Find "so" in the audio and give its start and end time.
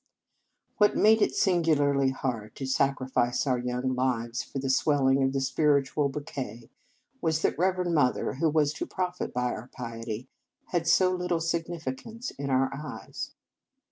10.87-11.13